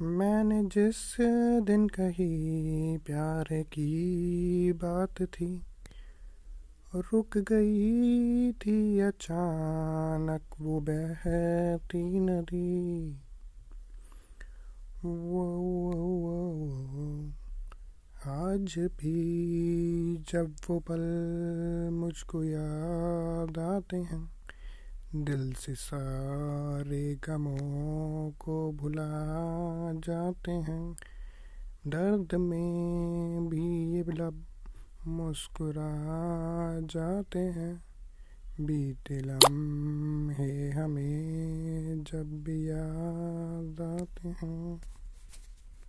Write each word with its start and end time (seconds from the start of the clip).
मैंने 0.00 0.64
जिस 0.64 1.16
दिन 1.62 1.88
कही 1.88 2.98
प्यार 2.98 3.44
की 3.62 4.72
बात 4.72 5.22
थी 5.22 5.62
रुक 6.94 7.38
गई 7.38 8.52
थी 8.52 9.00
अचानक 9.00 10.42
वो 10.60 10.80
बहती 10.80 12.20
नदी। 12.20 13.10
वो, 15.04 15.44
वो, 15.44 15.92
वो, 15.92 16.52
वो 16.70 17.30
आज 18.30 18.74
भी 18.78 20.16
जब 20.16 20.54
वो 20.68 20.78
पल 20.78 21.00
मुझको 21.92 22.44
याद 22.44 23.58
आते 23.58 23.96
हैं। 23.96 24.35
दिल 25.24 25.52
से 25.52 25.74
सारे 25.74 27.14
गमों 27.14 28.30
को 28.30 28.72
भुला 28.72 29.12
जाते 29.92 30.50
हैं। 30.50 30.96
दर्द 31.86 32.34
में 32.34 33.48
भी 33.48 33.92
ये 33.92 34.02
लब 34.02 34.46
मुस्कुरा 35.06 35.92
जाते 36.80 37.38
हैं। 37.38 37.84
बीते 38.60 39.20
लम्हे 39.20 40.70
हमें 40.70 42.04
जब 42.04 42.44
भी 42.44 42.70
याद 42.70 44.00
आते 44.00 44.28
हैं। 44.28 44.80